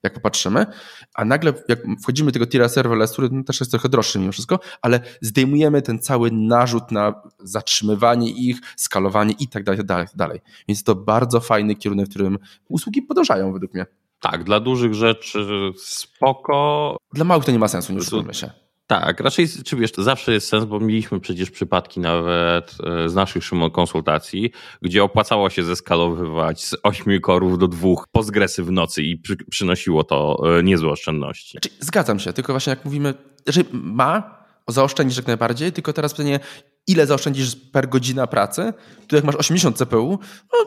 jak 0.04 0.14
popatrzymy, 0.14 0.66
a 1.14 1.26
nagle 1.26 1.54
jak 1.68 1.80
wchodzimy 2.04 2.32
do 2.32 2.34
tego 2.34 2.48
tiera 2.48 2.70
serverless, 2.70 3.12
który 3.12 3.30
no, 3.32 3.44
też 3.44 3.60
jest 3.60 3.72
trochę 3.72 3.90
droższy 3.90 4.20
mimo 4.20 4.32
wszystko, 4.32 4.60
ale 4.82 5.00
zdejmujemy 5.22 5.82
ten 5.82 6.00
cały 6.00 6.32
narzut 6.32 6.92
na 6.92 7.22
zatrzymywanie 7.40 8.30
ich, 8.30 8.58
skalowanie 8.76 9.34
i 9.40 9.48
tak 9.48 9.64
dalej, 9.64 9.82
tak 9.88 10.10
dalej. 10.16 10.42
Więc 10.68 10.84
to 10.84 10.96
bardzo 10.96 11.40
fajny 11.40 11.76
kierunek, 11.76 12.06
w 12.06 12.10
którym 12.10 12.38
usługi 12.70 13.02
podążają 13.02 13.54
według 13.54 13.74
mnie. 13.74 13.86
Tak, 14.20 14.44
dla 14.44 14.60
dużych 14.60 14.94
rzeczy 14.94 15.72
spoko. 15.78 16.98
Dla 17.14 17.26
małych 17.26 17.46
to 17.46 17.52
nie 17.52 17.60
ma 17.60 17.68
sensu, 17.68 17.94
nie 17.94 18.00
oszukujmy 18.00 18.34
się. 18.34 18.65
Tak, 18.88 19.20
raczej, 19.20 19.48
czy 19.66 19.76
wiesz, 19.76 19.92
zawsze 19.98 20.34
jest 20.34 20.48
sens, 20.48 20.66
bo 20.66 20.80
mieliśmy 20.80 21.20
przecież 21.20 21.52
przypadki 21.52 22.00
nawet 22.00 22.78
e, 22.84 23.10
z 23.10 23.16
naszych 23.16 23.44
Szymon 23.44 23.72
konsultacji, 23.72 24.52
gdzie 24.82 25.04
opłacało 25.04 25.50
się 25.50 25.64
zeskalowywać 25.64 26.66
z 26.66 26.76
8 26.84 27.22
korów 27.22 27.58
do 27.58 27.68
dwóch 27.68 28.08
postgresy 28.12 28.64
w 28.64 28.72
nocy 28.72 29.04
i 29.04 29.18
przy, 29.18 29.38
przynosiło 29.50 30.04
to 30.04 30.38
e, 30.60 30.64
niezłe 30.64 30.90
oszczędności. 30.90 31.52
Znaczy, 31.52 31.70
zgadzam 31.80 32.20
się, 32.20 32.34
tylko 32.34 32.54
właśnie 32.54 32.70
jak 32.70 32.86
mówimy, 32.86 33.14
że 33.48 33.62
ma, 33.72 34.46
zaoszczędzisz 34.68 35.18
jak 35.18 35.28
najbardziej, 35.28 35.72
tylko 35.72 35.94
teraz 35.94 36.14
pytanie, 36.14 36.40
ile 36.88 37.08
zaoszczędzisz 37.08 37.56
per 37.56 37.90
godzina 37.90 38.28
pracy, 38.28 38.74
tu 39.08 39.16
jak 39.16 39.26
masz 39.26 39.36
80 39.36 39.78
CPU, 39.78 40.20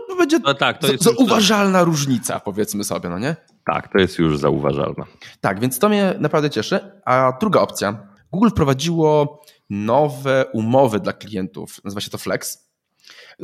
no, 0.09 0.17
będzie 0.17 0.39
no 0.39 0.55
tak, 0.55 0.79
to 0.79 0.93
jest 0.93 1.05
zauważalna 1.05 1.85
różnica, 1.85 2.41
powiedzmy 2.41 2.85
sobie, 2.85 3.09
no 3.09 3.19
nie? 3.19 3.37
Tak, 3.73 3.93
to 3.93 3.99
jest 3.99 4.19
już 4.19 4.39
zauważalne. 4.39 5.05
Tak, 5.41 5.61
więc 5.61 5.79
to 5.79 5.89
mnie 5.89 6.15
naprawdę 6.19 6.51
cieszy. 6.51 6.81
A 7.05 7.33
druga 7.41 7.61
opcja. 7.61 8.08
Google 8.33 8.49
wprowadziło 8.49 9.43
nowe 9.71 10.45
umowy 10.53 11.01
dla 11.01 11.13
klientów. 11.13 11.81
Nazywa 11.85 12.01
się 12.01 12.11
to 12.11 12.19
Flex. 12.19 12.69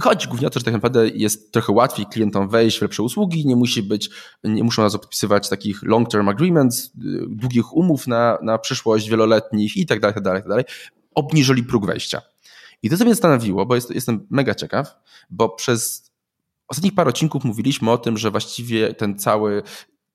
Chodzi 0.01 0.29
głównie 0.29 0.47
o 0.47 0.51
to, 0.51 0.59
że 0.59 0.65
tak 0.65 0.75
naprawdę 0.75 1.09
jest 1.09 1.53
trochę 1.53 1.73
łatwiej 1.73 2.07
klientom 2.07 2.49
wejść 2.49 2.79
w 2.79 2.83
lepsze 2.83 3.03
usługi, 3.03 3.47
nie 3.47 3.57
musi 3.57 3.83
być, 3.83 4.11
nie 4.45 4.65
muszą 4.65 4.83
nas 4.83 4.93
podpisywać 4.93 5.49
takich 5.49 5.83
long-term 5.83 6.29
agreements, 6.29 6.91
długich 7.29 7.73
umów 7.73 8.07
na, 8.07 8.39
na 8.43 8.59
przyszłość, 8.59 9.09
wieloletnich 9.09 9.77
i 9.77 9.87
tak 9.87 10.01
dalej, 10.01 10.15
tak 10.15 10.23
dalej, 10.23 10.43
tak 10.43 10.49
dalej. 10.49 10.65
Obniżyli 11.15 11.63
próg 11.63 11.87
wejścia. 11.87 12.23
I 12.83 12.91
to 12.91 12.97
co 12.97 13.05
mnie 13.05 13.15
zastanowiło, 13.15 13.67
bo 13.67 13.75
jest, 13.75 13.91
jestem 13.91 14.27
mega 14.31 14.55
ciekaw, 14.55 14.97
bo 15.31 15.49
przez 15.49 16.13
ostatnich 16.69 16.95
parę 16.95 17.11
odcinków 17.11 17.45
mówiliśmy 17.45 17.91
o 17.91 17.99
tym, 17.99 18.19
że 18.19 18.31
właściwie 18.31 18.95
ten 18.95 19.19
cały 19.19 19.63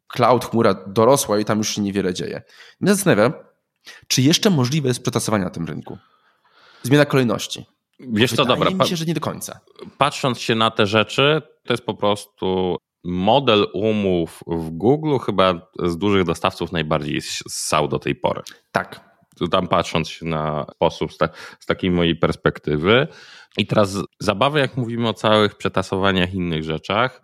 cloud, 0.08 0.46
chmura 0.46 0.74
dorosła 0.88 1.40
i 1.40 1.46
tam 1.46 1.58
już 1.58 1.70
się 1.70 1.82
niewiele 1.82 2.14
dzieje. 2.14 2.42
Mnie 2.80 2.94
zastanawia, 2.94 3.34
czy 4.08 4.22
jeszcze 4.22 4.50
możliwe 4.50 4.88
jest 4.88 5.02
przetasowanie 5.02 5.44
na 5.44 5.50
tym 5.50 5.66
rynku? 5.66 5.98
Zmiana 6.84 7.06
kolejności. 7.06 7.66
Wiesz 8.00 8.34
co, 8.34 8.46
dobra. 8.46 8.70
mi 8.70 8.88
się, 8.88 8.96
że 8.96 9.06
nie 9.06 9.14
do 9.14 9.22
końca. 9.22 9.60
Patrząc 9.98 10.40
się 10.40 10.56
na 10.56 10.72
te 10.72 10.86
rzeczy, 10.86 11.42
to 11.64 11.74
jest 11.74 11.86
po 11.86 11.94
prostu 11.94 12.78
model 13.04 13.68
umów 13.74 14.40
w 14.48 14.70
Google 14.70 15.18
chyba 15.18 15.70
z 15.84 15.98
dużych 15.98 16.24
dostawców 16.24 16.72
najbardziej 16.72 17.22
ssał 17.22 17.88
do 17.88 18.00
tej 18.00 18.16
pory. 18.16 18.42
Tak. 18.72 19.10
Tam 19.52 19.68
patrząc 19.68 20.10
się 20.10 20.26
na 20.26 20.66
sposób 20.76 21.14
z, 21.14 21.18
ta, 21.18 21.30
z 21.60 21.66
takiej 21.66 21.92
mojej 21.92 22.16
perspektywy. 22.16 23.08
I 23.58 23.68
teraz 23.68 23.98
zabawy, 24.20 24.60
jak 24.60 24.78
mówimy 24.78 25.08
o 25.08 25.14
całych 25.14 25.56
przetasowaniach 25.56 26.34
i 26.34 26.38
innych 26.38 26.64
rzeczach, 26.64 27.22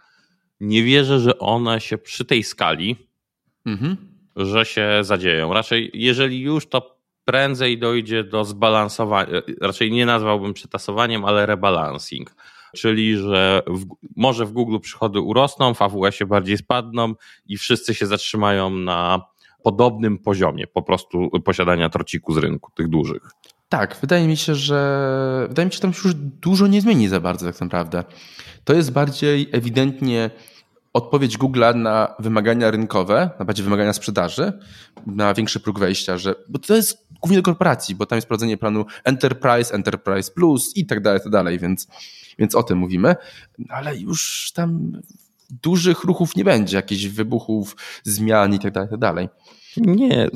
nie 0.60 0.84
wierzę, 0.84 1.20
że 1.20 1.40
one 1.40 1.82
się 1.82 1.98
przy 1.98 2.26
tej 2.26 2.44
skali, 2.44 3.10
mhm. 3.66 4.15
Że 4.36 4.66
się 4.66 4.90
zadzieją. 5.02 5.54
Raczej, 5.54 5.92
jeżeli 5.94 6.42
już, 6.42 6.68
to 6.68 6.96
prędzej 7.26 7.80
dojdzie 7.80 8.24
do 8.24 8.46
zbalansowania. 8.46 9.28
Raczej 9.62 9.92
nie 9.92 10.06
nazwałbym 10.06 10.54
przetasowaniem, 10.54 11.26
ale 11.26 11.46
rebalancing. 11.46 12.36
Czyli, 12.76 13.18
że 13.18 13.62
w, 13.68 13.86
może 14.16 14.46
w 14.46 14.52
Google 14.52 14.80
przychody 14.80 15.20
urosną, 15.20 15.74
w 15.74 15.82
AWS-ie 15.82 16.28
bardziej 16.28 16.58
spadną 16.58 17.14
i 17.46 17.58
wszyscy 17.58 17.94
się 17.94 18.06
zatrzymają 18.06 18.70
na 18.70 19.22
podobnym 19.64 20.18
poziomie 20.18 20.68
po 20.68 20.82
prostu 20.82 21.30
posiadania 21.46 21.90
trociku 21.90 22.34
z 22.34 22.38
rynku, 22.38 22.72
tych 22.76 22.88
dużych. 22.88 23.32
Tak, 23.70 23.98
wydaje 24.02 24.28
mi 24.28 24.38
się, 24.38 24.56
że 24.56 25.46
wydaje 25.50 25.66
mi 25.66 25.72
się, 25.72 25.76
że 25.76 25.82
tam 25.82 25.94
się 25.94 26.02
już 26.06 26.14
dużo 26.16 26.68
nie 26.68 26.82
zmieni 26.82 27.08
za 27.08 27.20
bardzo 27.20 27.46
tak 27.46 27.62
naprawdę. 27.62 28.04
To 28.64 28.74
jest 28.74 28.92
bardziej 28.92 29.50
ewidentnie 29.52 30.30
odpowiedź 30.96 31.38
Google'a 31.38 31.76
na 31.76 32.16
wymagania 32.20 32.72
rynkowe, 32.72 33.30
na 33.40 33.46
bardziej 33.46 33.64
wymagania 33.64 33.94
sprzedaży, 33.94 34.54
na 35.06 35.34
większy 35.34 35.60
próg 35.60 35.80
wejścia, 35.80 36.18
że, 36.18 36.36
bo 36.50 36.60
to 36.60 36.76
jest 36.76 37.08
głównie 37.22 37.38
do 37.38 37.44
korporacji, 37.44 37.96
bo 37.96 38.06
tam 38.06 38.18
jest 38.18 38.28
prowadzenie 38.28 38.58
planu 38.58 38.86
Enterprise, 39.04 39.74
Enterprise 39.74 40.32
Plus 40.32 40.78
i 40.78 40.86
tak 40.86 41.02
dalej, 41.02 41.20
tak 41.24 41.32
dalej, 41.32 41.60
więc, 41.60 41.88
więc 42.40 42.56
o 42.56 42.64
tym 42.64 42.78
mówimy, 42.78 43.16
ale 43.70 43.98
już 43.98 44.52
tam 44.56 45.02
dużych 45.50 46.04
ruchów 46.04 46.36
nie 46.36 46.44
będzie, 46.44 46.78
jakichś 46.78 47.06
wybuchów, 47.06 47.76
zmian 48.04 48.54
i 48.54 48.60
tak 48.60 48.74
dalej, 48.74 48.90
tak 48.90 49.00
dalej. 49.00 49.30
Nie, 49.78 50.30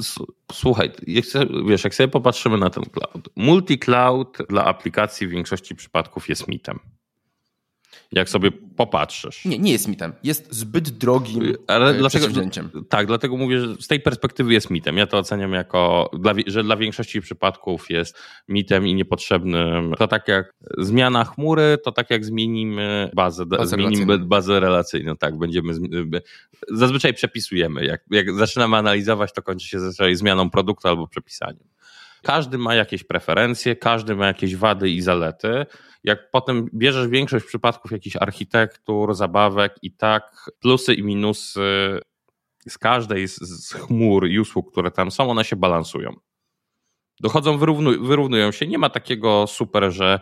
słuchaj, 0.52 0.92
jak 1.08 1.26
wiesz, 1.68 1.84
jak 1.84 1.96
sobie 1.96 2.08
popatrzymy 2.08 2.58
na 2.58 2.70
ten 2.70 2.84
cloud, 2.84 3.30
multi-cloud 3.36 4.48
dla 4.50 4.66
aplikacji 4.66 5.28
w 5.28 5.30
większości 5.30 5.76
przypadków 5.76 6.30
jest 6.30 6.48
mitem 6.48 6.80
jak 8.12 8.30
sobie 8.30 8.52
popatrzysz. 8.52 9.46
Nie, 9.46 9.60
nie 9.60 9.72
jest 9.72 9.88
mitem. 9.88 10.14
Jest 10.24 10.54
zbyt 10.54 10.90
drogim 10.90 11.56
Ale 11.68 11.90
e, 11.90 11.94
dlatego, 11.94 12.28
Tak, 12.90 13.08
dlatego 13.08 13.38
mówię, 13.38 13.60
że 13.60 13.76
z 13.80 13.88
tej 13.88 14.00
perspektywy 14.00 14.54
jest 14.54 14.70
mitem. 14.70 14.98
Ja 14.98 15.08
to 15.08 15.18
oceniam 15.18 15.54
jako, 15.54 16.12
że 16.48 16.64
dla 16.64 16.76
większości 16.76 17.22
przypadków 17.22 17.90
jest 17.90 18.18
mitem 18.48 18.88
i 18.88 18.96
niepotrzebnym. 18.96 19.94
To 19.98 20.08
tak 20.08 20.28
jak 20.28 20.54
zmiana 20.78 21.26
chmury, 21.26 21.78
to 21.84 21.92
tak 21.92 22.10
jak 22.10 22.26
zmienimy 22.26 23.12
bazę, 23.14 23.46
bazę 23.46 23.68
zmienimy 23.68 24.06
relacyjną. 24.06 24.28
bazę 24.28 24.60
relacyjną. 24.60 25.18
Tak, 25.18 25.38
będziemy, 25.38 25.74
zazwyczaj 26.70 27.14
przepisujemy. 27.14 27.86
Jak, 27.86 28.02
jak 28.12 28.34
zaczynamy 28.34 28.78
analizować, 28.78 29.34
to 29.34 29.42
kończy 29.42 29.68
się 29.68 29.80
zazwyczaj 29.80 30.16
zmianą 30.16 30.50
produktu 30.50 30.88
albo 30.88 31.08
przepisaniem. 31.08 31.70
Każdy 32.24 32.58
ma 32.58 32.76
jakieś 32.76 33.04
preferencje, 33.04 33.76
każdy 33.76 34.16
ma 34.16 34.28
jakieś 34.28 34.56
wady 34.56 34.90
i 34.90 35.02
zalety 35.02 35.66
jak 36.04 36.32
potem 36.32 36.70
bierzesz 36.74 37.08
większość 37.08 37.46
przypadków 37.46 37.92
jakichś 37.92 38.16
architektur, 38.16 39.16
zabawek 39.16 39.76
i 39.82 39.92
tak 39.92 40.50
plusy 40.60 40.94
i 40.94 41.04
minusy 41.04 42.00
z 42.70 42.78
każdej 42.78 43.28
z, 43.28 43.74
chmur 43.74 44.28
i 44.28 44.40
usług, 44.40 44.72
które 44.72 44.92
tam 44.92 45.12
są, 45.12 45.30
one 45.32 45.46
się 45.46 45.56
balansują. 45.56 46.16
Dochodzą, 47.20 47.58
wyrównuj, 47.58 48.00
wyrównują 48.08 48.52
się. 48.52 48.68
Nie 48.68 48.78
ma 48.78 48.90
takiego 48.90 49.48
super, 49.48 49.92
że 49.92 50.20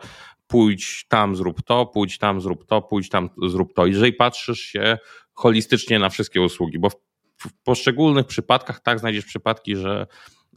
pójdź 0.48 1.06
tam, 1.08 1.36
zrób 1.36 1.64
to, 1.64 1.86
pójdź 1.86 2.18
tam, 2.18 2.42
zrób 2.42 2.66
to, 2.66 2.82
pójdź 2.82 3.10
tam, 3.10 3.30
zrób 3.48 3.74
to. 3.74 3.86
Jeżeli 3.86 4.14
patrzysz 4.14 4.60
się 4.60 4.98
holistycznie 5.34 6.00
na 6.00 6.10
wszystkie 6.10 6.42
usługi, 6.42 6.80
bo 6.80 6.90
w, 6.90 6.96
w 7.38 7.64
poszczególnych 7.64 8.26
przypadkach 8.26 8.80
tak 8.80 9.00
znajdziesz 9.00 9.26
przypadki, 9.26 9.76
że 9.76 10.08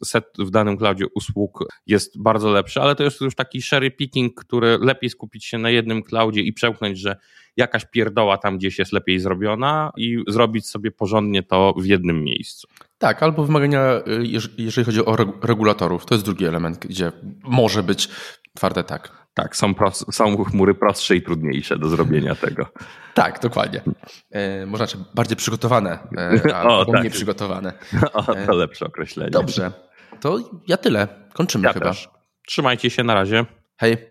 set 0.04 0.24
w 0.38 0.50
danym 0.50 0.76
cloudzie 0.76 1.04
usług 1.14 1.64
jest 1.86 2.22
bardzo 2.22 2.50
lepszy, 2.50 2.80
ale 2.80 2.94
to 2.94 3.02
jest 3.02 3.20
już 3.20 3.34
taki 3.34 3.62
cherry 3.62 3.90
picking, 3.90 4.34
który 4.34 4.78
lepiej 4.78 5.10
skupić 5.10 5.44
się 5.44 5.58
na 5.58 5.70
jednym 5.70 6.02
cloudzie 6.02 6.40
i 6.40 6.52
przełknąć, 6.52 6.98
że 6.98 7.16
jakaś 7.56 7.84
pierdoła 7.84 8.38
tam 8.38 8.58
gdzieś 8.58 8.78
jest 8.78 8.92
lepiej 8.92 9.20
zrobiona 9.20 9.92
i 9.96 10.24
zrobić 10.28 10.66
sobie 10.66 10.90
porządnie 10.90 11.42
to 11.42 11.74
w 11.78 11.86
jednym 11.86 12.24
miejscu. 12.24 12.68
Tak, 12.98 13.22
albo 13.22 13.44
wymagania, 13.44 13.96
y, 13.96 14.52
jeżeli 14.58 14.84
chodzi 14.84 15.04
o 15.04 15.16
regulatorów, 15.42 16.06
to 16.06 16.14
jest 16.14 16.24
drugi 16.24 16.44
element, 16.44 16.86
gdzie 16.86 17.12
może 17.42 17.82
być 17.82 18.08
twarde 18.54 18.84
tak. 18.84 19.20
Tak, 19.34 19.56
są, 19.56 19.72
pros- 19.72 20.12
są 20.12 20.44
chmury 20.44 20.74
prostsze 20.74 21.16
i 21.16 21.22
trudniejsze 21.22 21.78
do 21.78 21.88
zrobienia 21.88 22.34
tego. 22.34 22.66
tak, 23.14 23.40
dokładnie. 23.42 23.82
E, 24.30 24.66
można 24.66 24.86
znaczy 24.86 25.04
bardziej 25.14 25.36
przygotowane, 25.36 25.98
e, 26.16 26.54
albo 26.56 26.78
o, 26.78 26.84
tak. 26.84 27.04
nieprzygotowane. 27.04 27.72
O, 28.12 28.22
to 28.22 28.52
e, 28.52 28.54
lepsze 28.54 28.86
określenie. 28.86 29.30
Dobrze. 29.30 29.72
To 30.20 30.38
ja 30.66 30.76
tyle. 30.76 31.08
Kończymy 31.32 31.66
ja 31.66 31.72
chyba. 31.72 31.86
Też. 31.86 32.08
Trzymajcie 32.46 32.90
się, 32.90 33.04
na 33.04 33.14
razie. 33.14 33.44
Hej. 33.76 34.08